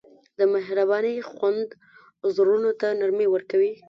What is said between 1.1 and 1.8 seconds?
خوند